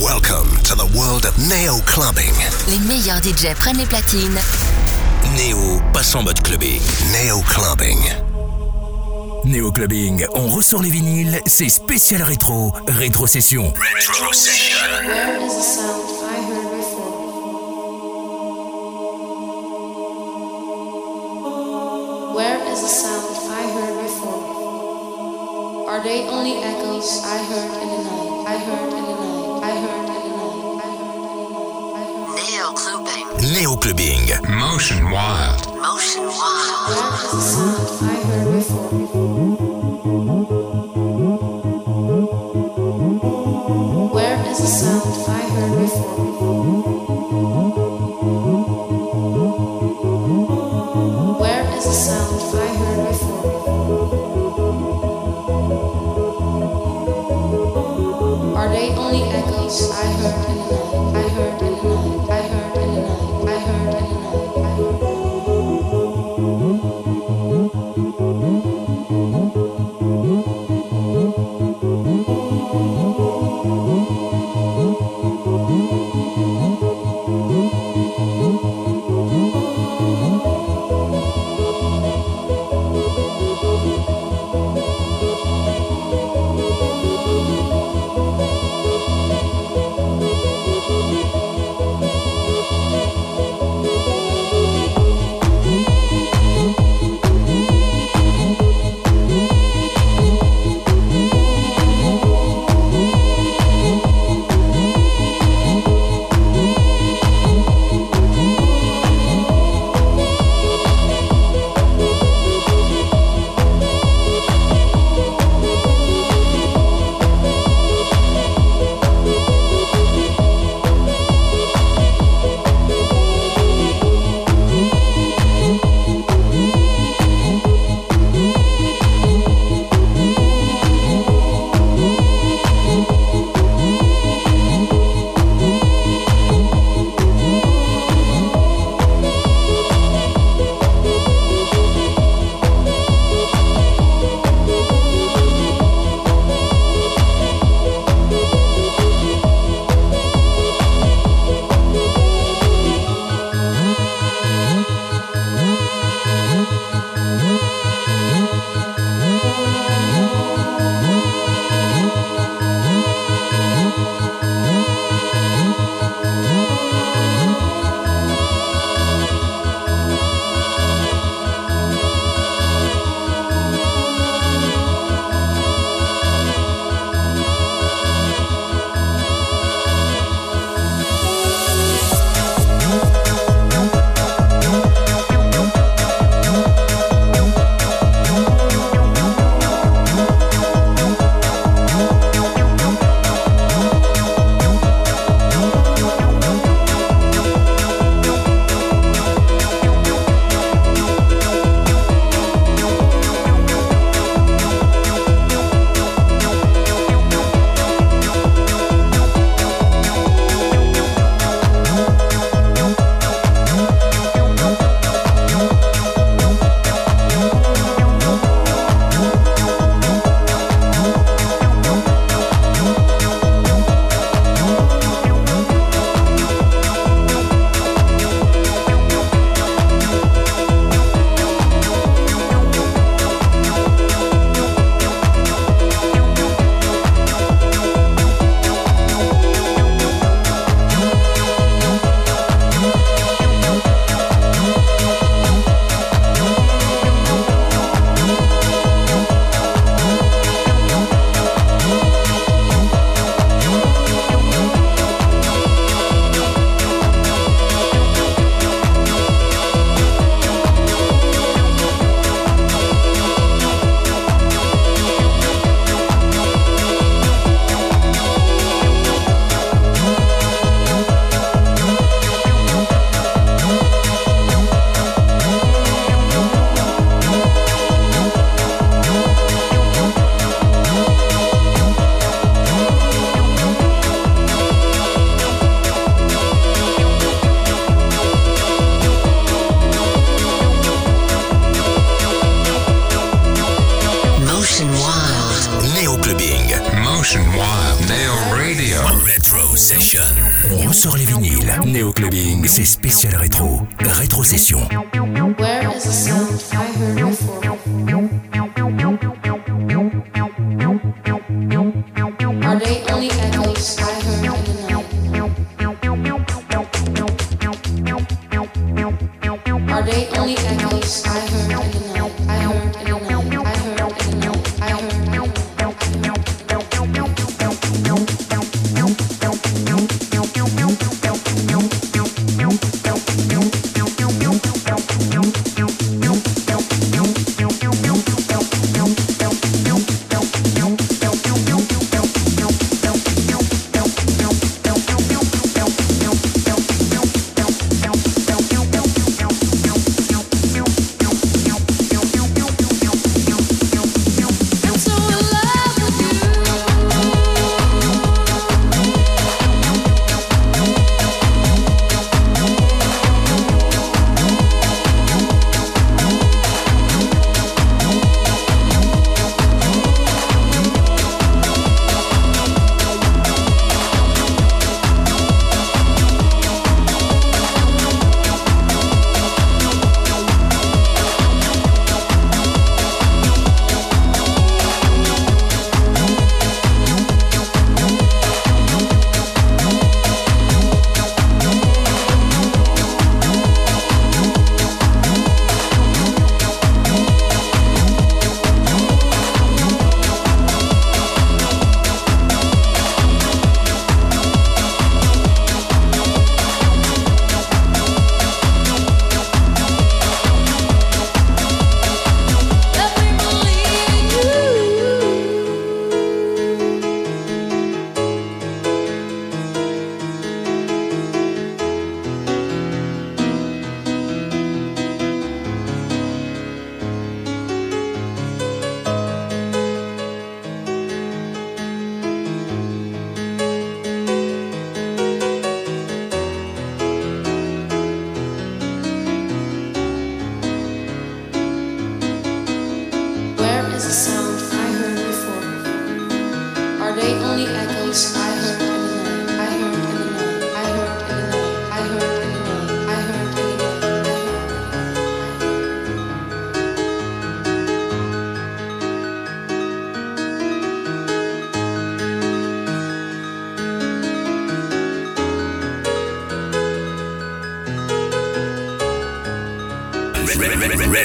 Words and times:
Welcome 0.00 0.48
to 0.64 0.74
the 0.74 0.86
world 0.96 1.26
of 1.26 1.36
Neo 1.36 1.78
Clubbing. 1.84 2.32
Les 2.68 2.78
meilleurs 2.88 3.20
DJ 3.20 3.54
prennent 3.54 3.76
les 3.76 3.84
platines. 3.84 4.40
Neo 5.36 5.78
passe 5.92 6.14
en 6.14 6.22
mode 6.22 6.40
clubbing. 6.40 6.80
Neo 7.12 7.42
Clubbing. 7.42 8.00
Neo 9.44 9.70
Clubbing, 9.70 10.24
on 10.34 10.48
ressort 10.48 10.80
les 10.80 10.88
vinyles, 10.88 11.42
c'est 11.44 11.68
spécial 11.68 12.22
rétro, 12.22 12.72
rétro 12.88 13.26
session. 13.26 13.74
Retro 13.76 14.32
Session. 14.32 14.78
Where 15.04 15.36
is 15.44 15.54
the 15.54 15.62
sound 15.62 16.02
I 16.24 16.40
heard 16.48 16.70
before? 16.78 17.12
Where 22.34 22.58
is 22.72 22.80
the 22.80 22.88
sound 22.88 23.36
I 23.50 23.68
heard 23.70 24.02
before? 24.02 24.60
Are 25.90 26.02
they 26.02 26.26
only 26.30 26.62
echoes 26.62 27.22
I 27.22 27.36
heard? 27.52 27.79
Clubbing. 33.70 33.70
Neo 33.70 33.76
Clubbing. 33.76 34.58
Motion 34.58 35.10
Wild. 35.12 35.66
Motion 35.76 36.26
Wild. 36.26 38.19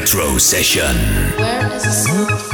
Retro 0.05 0.37
Session. 0.37 2.44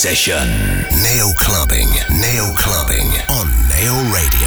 Session. 0.00 0.48
Neo 1.02 1.34
Clubbing. 1.34 1.90
Neo 2.22 2.54
Clubbing 2.54 3.12
on 3.28 3.46
Neo 3.68 3.96
Radio. 4.10 4.39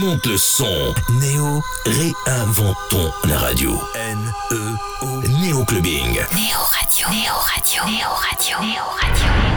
Monte 0.00 0.24
le 0.26 0.38
son. 0.38 0.94
Néo, 1.10 1.62
réinventons 1.84 3.12
la 3.24 3.38
radio. 3.38 3.78
N-E-O. 3.94 5.20
Néo 5.28 5.62
Clubbing. 5.66 6.24
Néo 6.32 6.58
Radio. 6.72 7.10
Néo 7.10 7.34
Radio. 7.34 7.84
Néo 7.84 8.08
Radio. 8.08 8.60
Néo 8.60 8.82
Radio. 8.98 9.49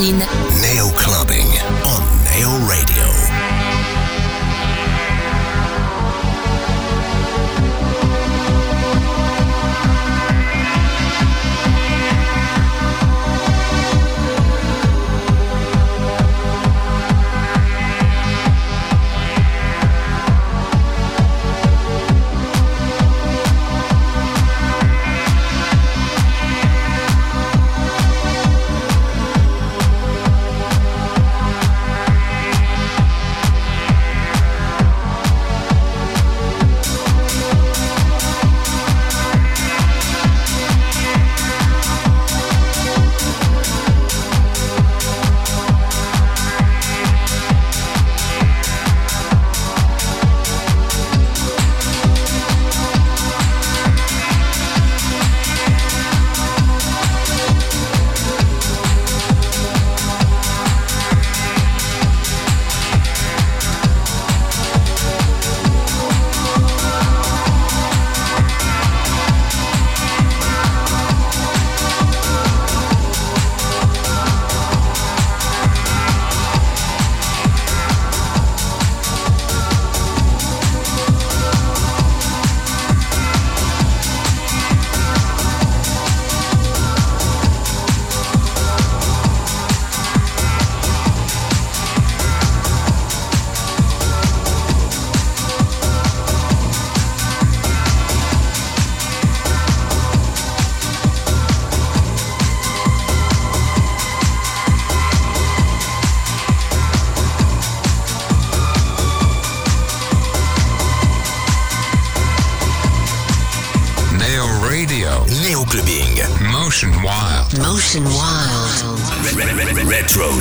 Neoquina. 0.00 0.26
Neo 0.62 0.99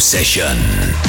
session. 0.09 1.08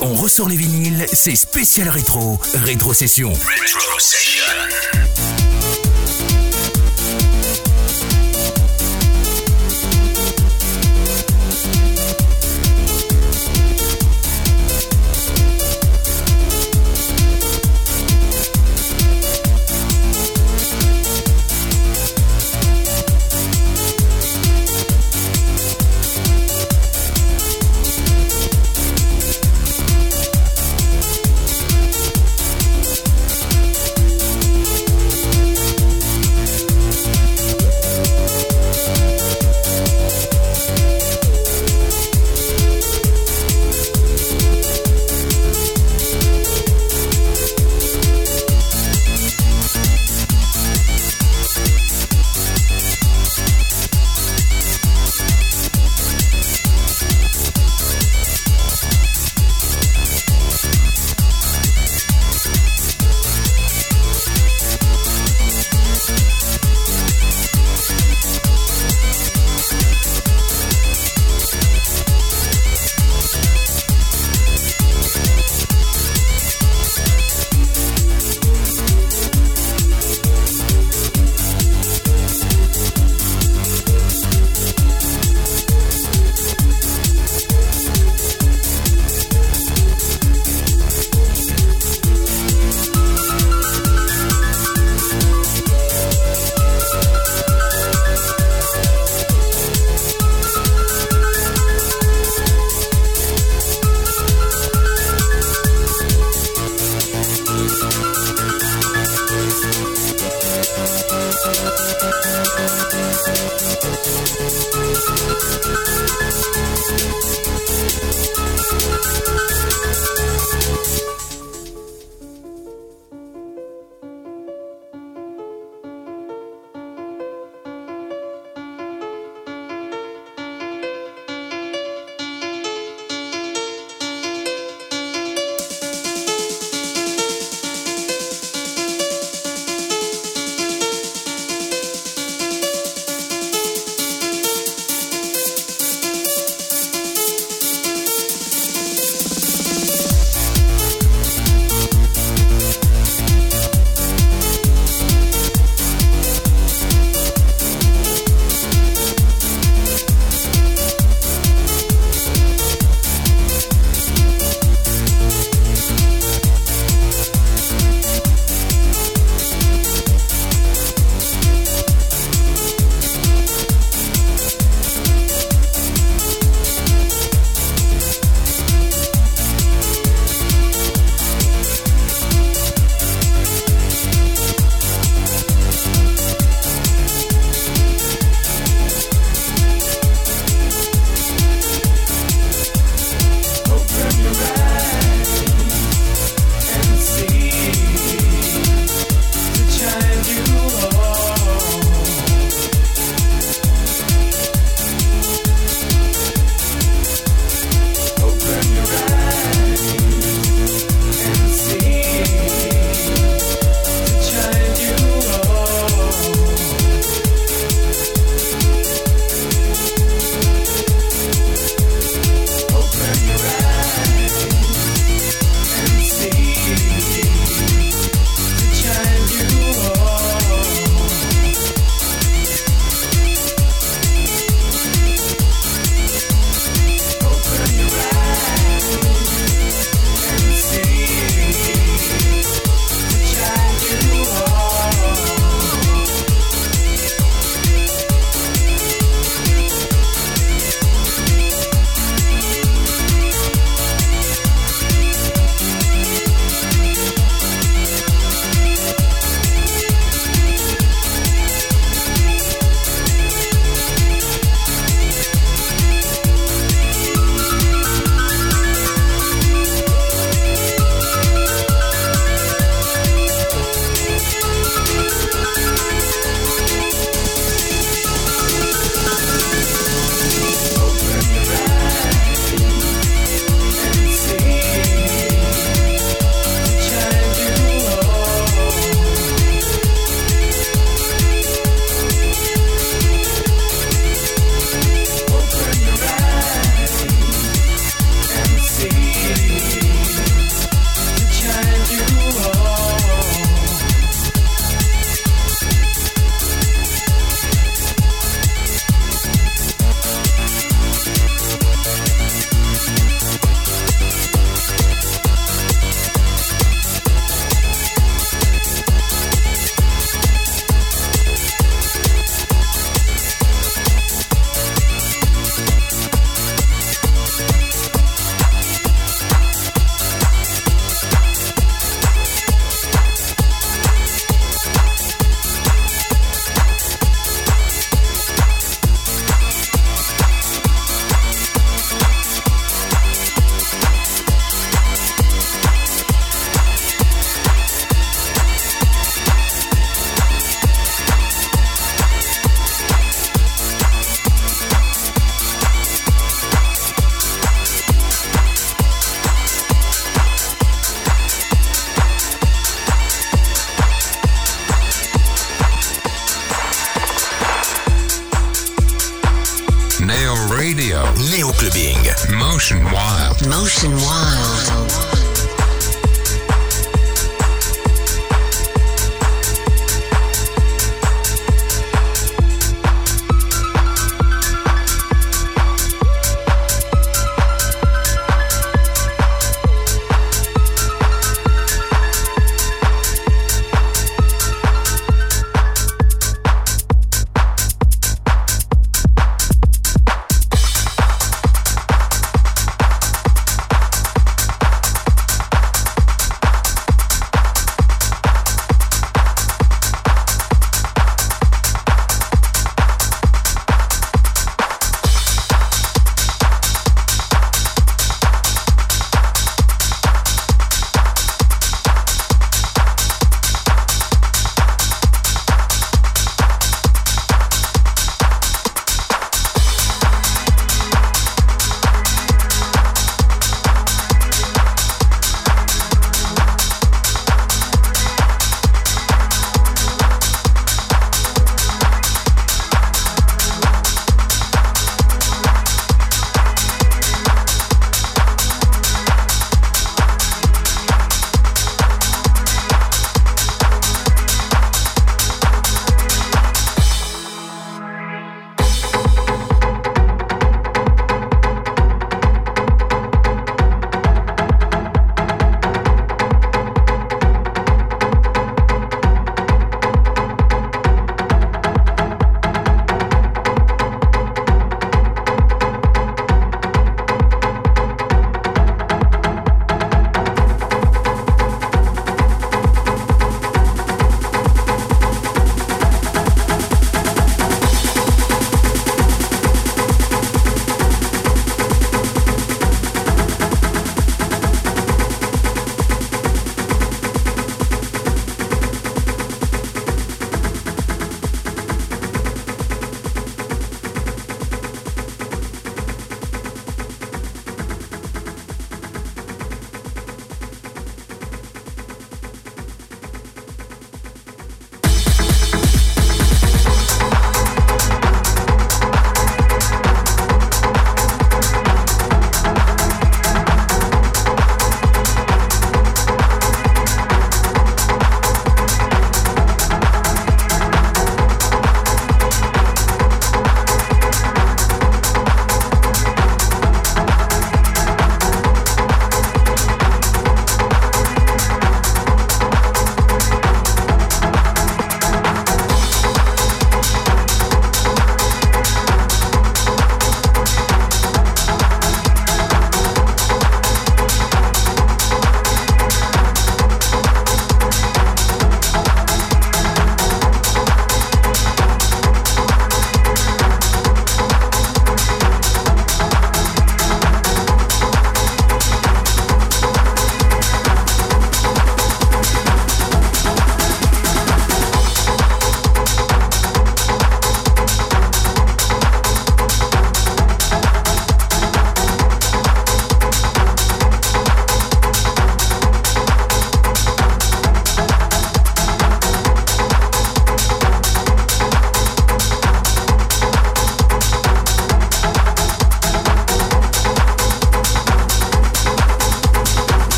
On 0.00 0.14
ressort 0.14 0.48
les 0.48 0.56
vinyles, 0.56 1.06
c'est 1.12 1.36
spécial 1.36 1.88
rétro, 1.88 2.40
rétrocession. 2.54 3.32
Rétrocession. 3.32 4.25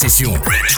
Session. 0.00 0.69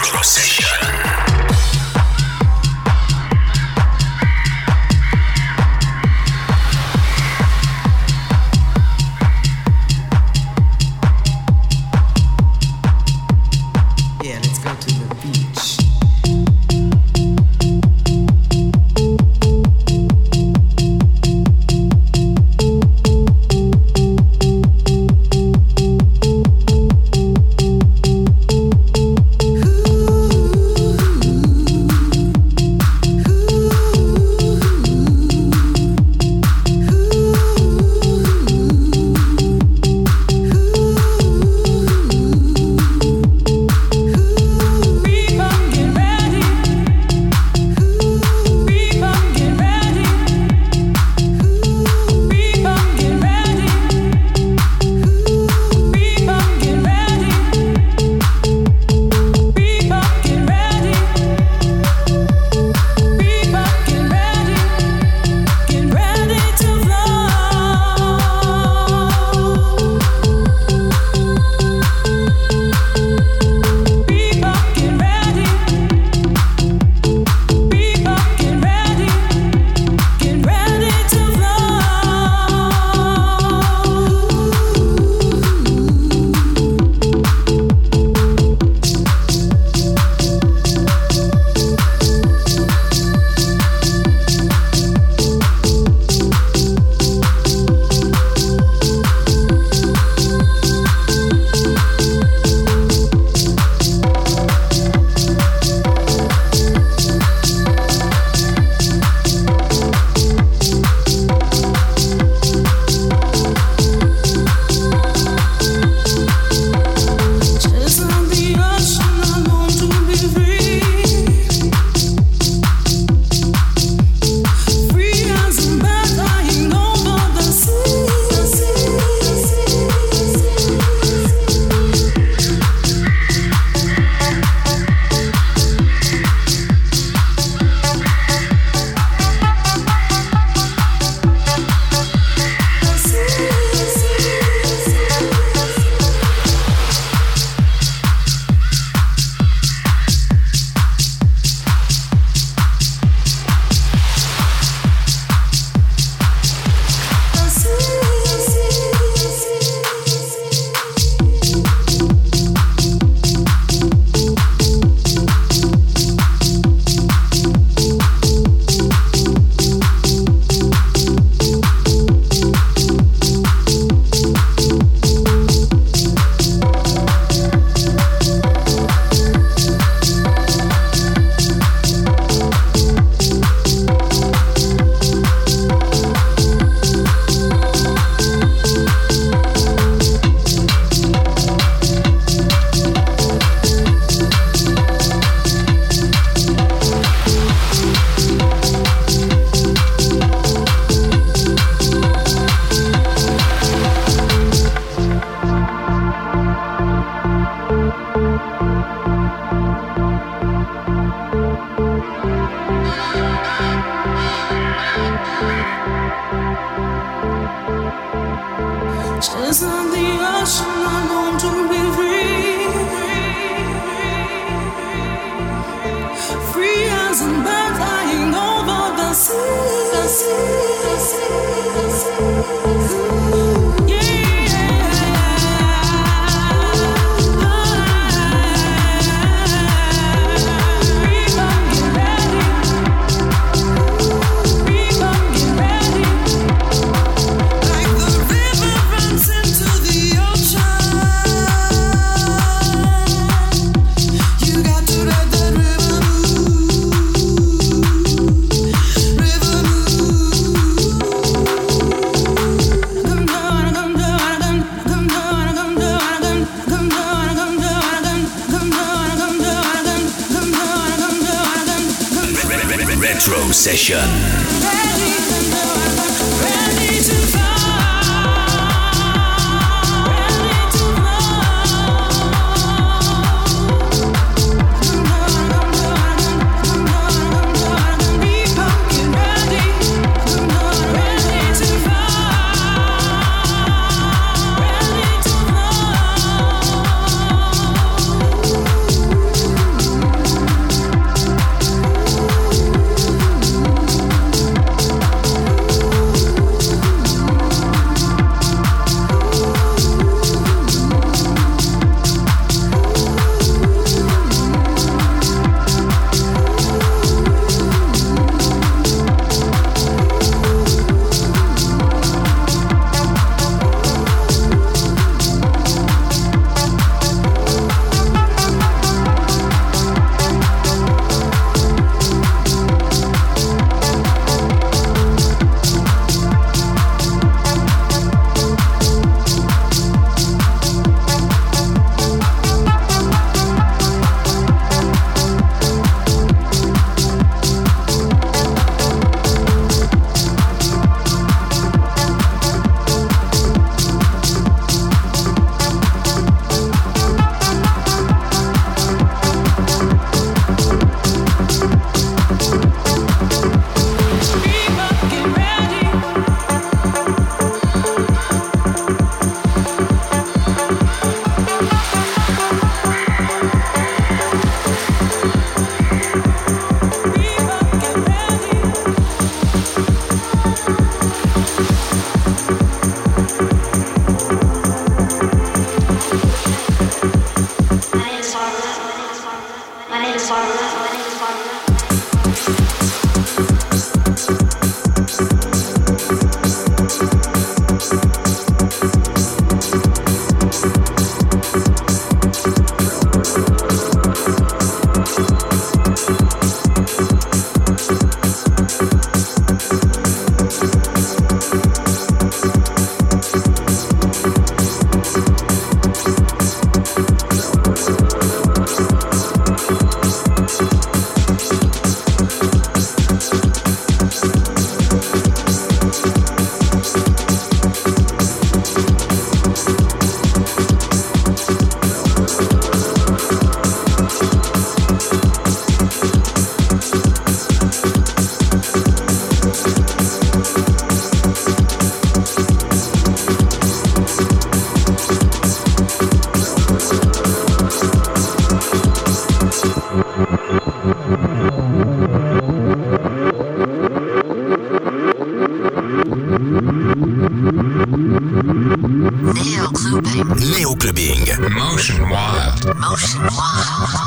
Clubbing. 460.92 461.54
Motion 461.54 462.10
Wild. 462.10 462.76
Motion 462.76 463.22
Wild. 463.22 464.01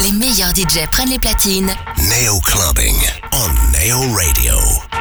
Les 0.00 0.12
meilleurs 0.12 0.50
DJ 0.54 0.86
prennent 0.90 1.08
les 1.08 1.18
platines. 1.18 1.74
Neo 1.98 2.38
Clubbing 2.40 2.96
on 3.32 3.48
Neo 3.72 4.12
Radio. 4.14 4.91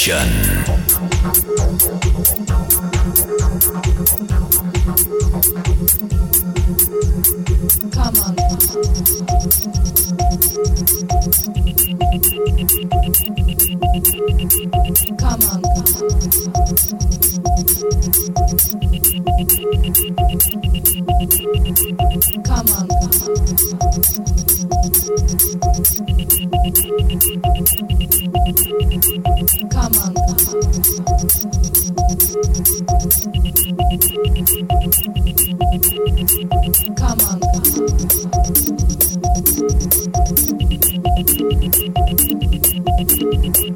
Retro 0.00 0.39
Session. 41.96 43.69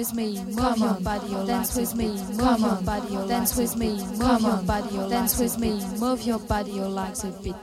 With 0.00 0.14
me, 0.14 0.42
move 0.44 0.78
your 0.78 0.94
body, 0.94 1.28
dance 1.46 1.76
with 1.76 1.94
me, 1.94 2.06
move 2.06 2.58
your 2.60 2.76
body, 2.76 3.28
dance 3.28 3.54
with 3.54 3.76
me, 3.76 4.02
move 4.16 4.40
your 4.40 4.56
body, 4.62 4.96
dance 5.10 5.38
with 5.38 5.58
me, 5.58 5.78
move 5.98 6.22
your 6.22 6.38
body, 6.38 6.70
your 6.70 6.88
legs 6.88 7.22
a 7.24 7.30
bit. 7.42 7.54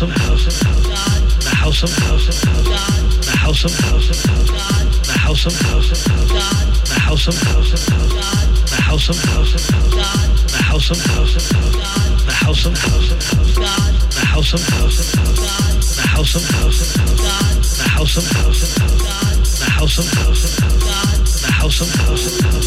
House 0.00 0.16
of 0.16 0.22
house 0.22 0.46
of 0.46 0.88
God 0.88 1.20
the 1.44 1.50
house 1.50 1.82
of 1.82 1.90
house 1.92 2.28
of 2.28 2.64
God 2.64 3.04
the 3.20 3.36
house 3.36 3.64
of 3.64 3.72
house 3.84 4.08
of 4.08 4.24
God 4.48 4.88
the 5.04 5.12
house 5.12 5.44
of 5.44 5.52
house 5.60 5.92
of 5.92 6.08
God 6.32 6.66
the 6.88 6.96
house 6.96 7.28
of 7.28 7.36
house 7.36 7.72
of 7.72 7.84
God 8.08 8.48
the 8.64 8.80
house 8.80 9.10
of 9.10 9.16
house 9.20 9.54
of 9.54 9.68
God 9.92 10.30
the 10.48 10.56
house 10.56 10.90
of 10.90 10.96
house 11.04 11.36
of 11.36 11.52
God 11.52 12.16
the 12.16 12.32
house 12.32 12.64
of 12.64 12.72
house 12.80 13.10
of 13.10 13.20
God 13.20 13.92
the 14.08 14.24
house 14.24 14.54
of 14.54 14.62
house 14.64 14.96
of 14.96 15.12
God 15.12 15.44
the 15.50 16.06
house 16.08 16.34
of 16.34 16.44
house 16.48 16.80
of 16.80 16.88
God 16.88 17.36
the 17.40 17.78
house 17.80 18.16
of 18.16 18.24
house 18.30 18.62
of 18.62 18.70
God 18.70 19.20
the 19.20 19.68
house 19.68 19.98
of 19.98 20.16
house 20.16 20.44
of 20.44 20.70
God 20.70 21.20
the 21.20 21.50
house 21.50 21.80
of 21.80 21.88
house 21.92 22.24
of 22.24 22.40
God 22.40 22.60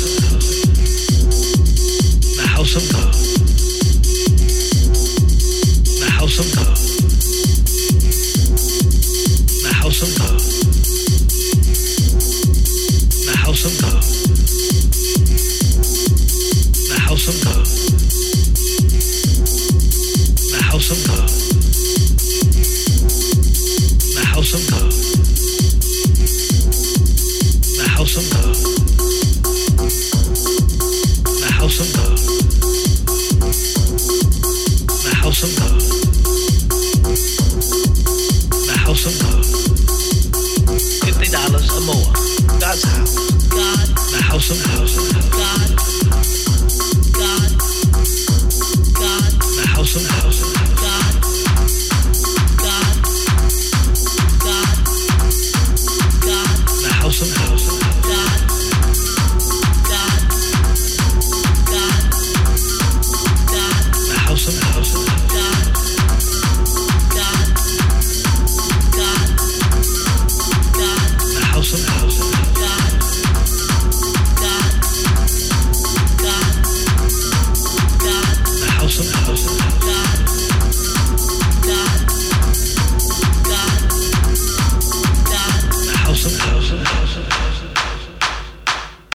the 2.34 2.48
house 2.54 2.76
of 2.76 2.86
God 2.92 3.14
the 6.00 6.10
house 6.10 6.40
of 6.40 6.56
God 6.56 6.93
house 13.64 13.76
of 13.76 13.82
God. 13.82 14.04
The 16.90 17.00
house 17.00 17.28
of 17.30 17.44
God 17.46 18.03